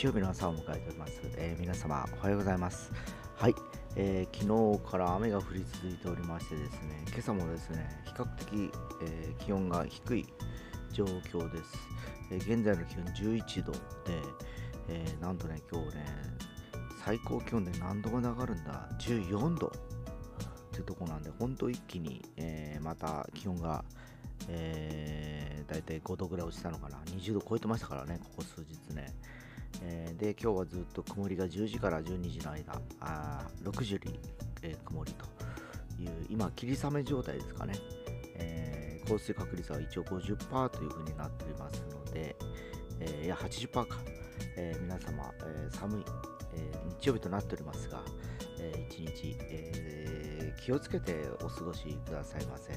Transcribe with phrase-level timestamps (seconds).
[0.00, 2.90] 日曜日の朝を迎えております、えー、皆様おはようございます。
[3.36, 3.54] はい、
[3.96, 10.26] えー、昨日から雨が降り続いておりましてですね今朝もですね比較的、えー、気温が低い
[10.90, 11.74] 状況です、
[12.32, 13.04] え現在の気温
[13.36, 13.78] 11度で、
[14.88, 16.06] えなんとね今日ね
[17.04, 18.88] 最高気温で何度が上がるんだ。
[19.00, 19.70] 14度っ
[20.72, 23.84] ていうとこなんで本当一気に、えまた気温が
[24.48, 29.14] えー、大体5度ぐらい落ちたのかな、20度超えてましたからね、ここ数日ね。
[29.82, 34.18] えー、で、今日はずっと曇りが10時から12時の間、あ6時より、
[34.62, 35.24] えー、曇りと
[36.02, 37.74] いう、今、霧雨状態ですかね。
[38.36, 42.36] えー、降水確率は一応50%というふうになっておりますので、
[43.00, 43.98] えー、いや、80%か。
[44.56, 46.04] え、皆様、え、寒い、
[46.54, 48.02] え、日曜日となっておりますが、
[48.58, 52.72] えー、一日、え、気をつけてお過ごしくださいませ。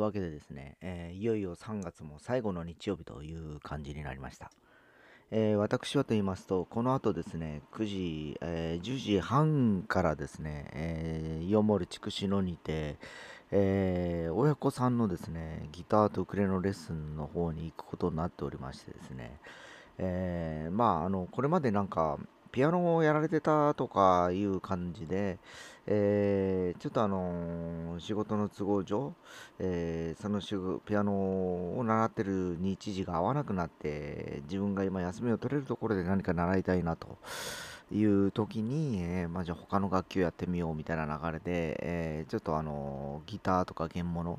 [0.00, 4.50] いうわけでですね、えー、いよいよ3月も最後の日曜日という感じになりました。
[5.32, 12.96] えー、私はと言いますと、この後ですね、9時、えー、10時半からですね、えー、イオモル筑紫野にて、
[13.52, 19.38] えー、親子さんのですね、ギターとウクレレのレッスンの方に行くことになっておりましてですね、
[19.98, 22.18] え、まあ、あの、これまでなんか、
[22.52, 25.38] ピアノをやられてたとかいう感じで、
[25.86, 29.14] えー、ちょっとあのー、仕事の都合上、
[29.58, 30.40] えー、その
[30.80, 37.18] ピアノを習ってる日時が合わなくなって、自分が今休みを取れるところで何か習いたいなと
[37.92, 44.38] いう時に、えまあ、じゃあ他の楽器をやってみようみたいな流れで、えちょっとあのギターとか弦物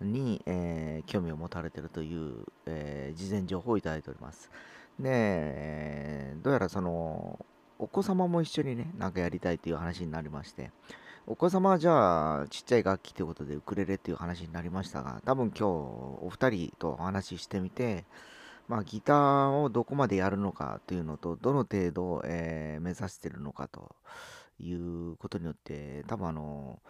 [0.00, 4.50] に、え興味を持たれてるという、え事前情報をいただいております。
[5.00, 7.44] で、どうやらその、
[7.78, 10.70] お子様も一緒にね、なんかやりたいという話になりまして、
[11.26, 18.04] お子様はじゃあ、ちっちゃい楽器ということでウクレレっていう話になりましたが、多分今日お二人とお話ししてみて、
[18.68, 23.96] まあ、ギターをどこまでやるのかというのと、どの程度、えー、目指してるのかと
[24.58, 26.80] いうことによって、多分あの、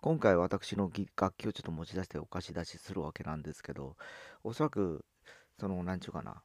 [0.00, 3.96] 今回私の楽器をちょっと持ち出してお貸し出しするわけなんですけど、
[4.42, 5.04] おそらく、
[5.58, 6.42] その、なんちゅうかな、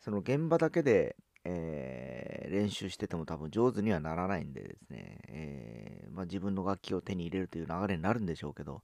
[0.00, 8.82] その現場だけで、えー、練習してても多分上手にはならないんでですね、えー、まあ、自分の楽器を手に入れるという流れになるんでしょうけど、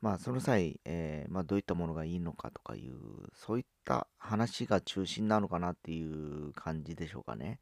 [0.00, 2.94] まあ、その際、えー、まあ、どういったものがいいのかとかいう、
[3.34, 7.60] そういった話が中心なのかなっていう感じでしょうかね。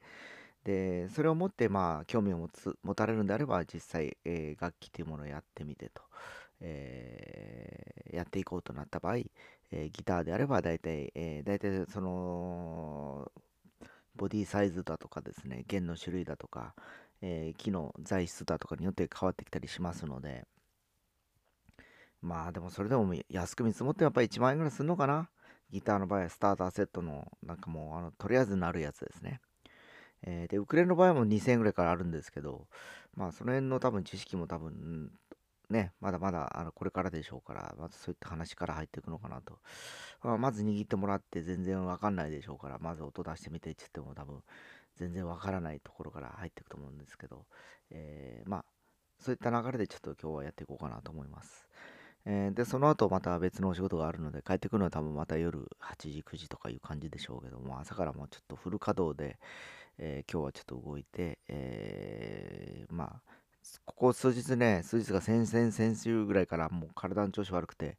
[0.64, 6.02] で、それをもって、まあ、興味を持つ持たれるんであれば、実際、え楽器というものをやってみてと。
[6.60, 9.16] え、やっていこうとなった場合、
[9.72, 13.30] えー、ギターであれば大体、えー、大体その
[14.16, 16.74] ボディサイズだとかですね弦の種類だとか、
[17.22, 20.46] え木の材質だとかによって変わってきたりしますので
[22.20, 25.30] まあでもそれでも安く見積もってやっぱり1万円ぐらいするのかな？
[25.70, 29.40] ギターの場合はスターターセットのなんかもうあのとりあえずなるやつですね。
[30.22, 32.66] えー、で、ウクレレの場合も2000円ぐらいからあるんですけど、
[33.14, 35.10] まあその辺の多分知識も多分
[35.70, 39.58] ね、まだまだあのこれからでしょうから、まずそういった話から入っていくのかなと。
[40.22, 44.42] まあ、まず握ってもらって全然わかんないでしょうから、まず音出してみてって言っても多分
[44.96, 47.46] 全然わからないところから入っていくと思うんですけど、
[47.90, 48.64] えー、まあ、
[49.18, 51.68] そういった流れでちょっと今日はやっていこうかなと思います。
[52.26, 59.38] えー、で、その後また別のお仕事があるので、帰ってくるのは多分また夜8時、9時とかいう感じでしょうけども、朝からもうちょっとフル稼働で、
[59.98, 63.39] えー、今日はちょっと動いて、えー、まあ、
[63.84, 67.98] ここ数日ね、数日が先々先週ぐらいからもう体の調子悪くて、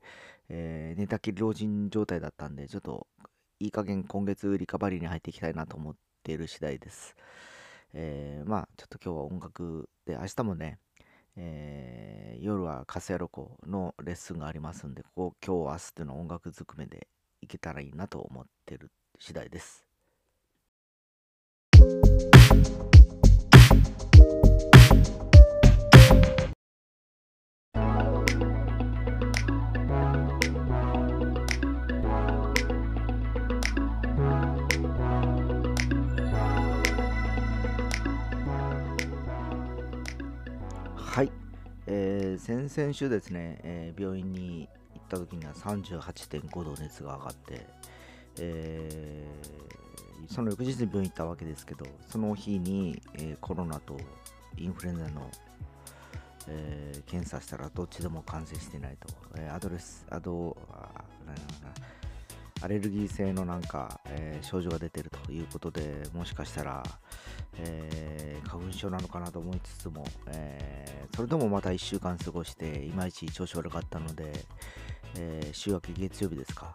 [0.50, 3.08] えー、寝たきり老人状態だったんで、ちょっと
[3.60, 7.16] いい加減今月リカバリーに入っていきたいなと思っている次第です。
[7.94, 10.80] えー、まあ、ちょっと今日は音楽で、明日もね、
[11.36, 17.08] えー、夜はカスヤロコのレッスンがありますんで、ここ今日明日っていうのは音楽ずくめで
[17.42, 19.86] いけたらいいなと思ってる次第です。
[41.94, 47.68] えー、先々週ですね、えー、病院に行った時には38.5度熱が上がって、
[48.40, 53.98] えー、その翌日に病院行ったわけですけど、その日に、えコロナと
[54.58, 55.30] インフルエンザの、
[56.48, 62.01] え検査したらどっちでも感染してないと、えアドレス、アド、あな。
[62.62, 66.84] アレルギー性のなんか、え症状が出てるということで、もしかしたら、
[67.58, 74.32] えー、花粉症なのかなと思いつつも、えー、それでもまた1週間過ごして、いまいち調子悪かったので、
[75.18, 76.74] え、週明け月曜日ですか、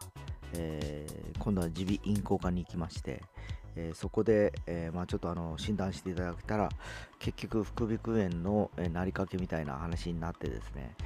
[0.54, 1.06] え
[1.38, 3.22] 今度は耳鼻咽喉科に行きまして、
[3.76, 6.68] えそこで、えまあ、ちょっとあの診断していただけたら、
[7.20, 10.96] 結局、副鼻腔炎の、えなりかけみたいな話になってですね、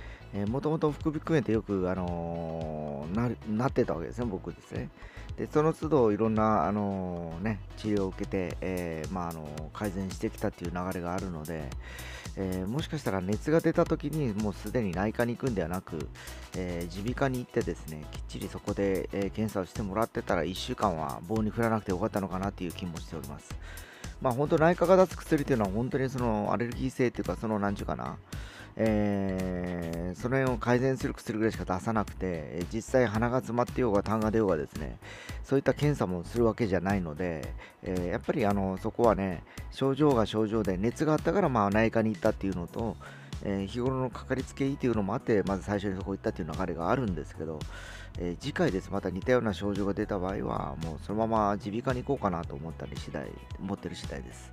[0.49, 4.89] もともと副鼻腔炎ってよく、あのー、なってたわけですね、僕ですね。
[5.37, 11.69] でその都度いろんな、あのー、ね、治療を受けて、えー、まああの改善してきたっていう流れがあるので、
[12.37, 16.09] えもしかしたら熱が出た時にもうすでに内科に行くんではなく
[16.55, 23.55] 耳鼻科に行ってですねきっちりそこで、え検査をしてもらってたら1週間は棒に振らなくてよかったのかなっていう気もしております。
[24.21, 28.19] まあ本当内科が出す薬っていうのは本当にそのアレルギー性っていうかその何ちゅうかな、
[28.77, 34.99] えー、その辺を改善する薬ぐらいしか出さなくて、実際鼻が詰まってようが痰が出ようがですね、
[35.45, 42.97] そういった検査もするわけじゃないので、え、やっぱりあのそこはね、症状が症状で熱があったからまあ内科に行ったっていうのと、
[43.45, 47.59] え、日頃のかかりつけ医というのもあって、まず最初にそこ行ったっていう流れがあるんですけど、
[48.19, 53.27] え、次回です、また似たような症状が出た場合は、もうそのまま耳鼻科に行こうかなと思ったり次第、
[53.59, 54.53] 思ってる次第です。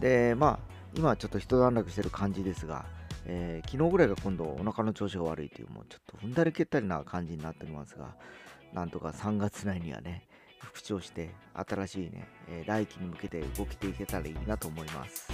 [0.00, 0.58] で、まあ、
[0.96, 2.84] 今ちょっと一段落してる感じですが、
[3.26, 8.14] えー、昨日ぐらいが今度お腹の調子が悪いという、もうちょっと踏んだり蹴ったりな感じになっておりますが、
[8.72, 10.26] なんとか3月内にはね、
[10.60, 15.30] 復調して、新しいね、えー、来季に向けて動きていけたらいいなと思います。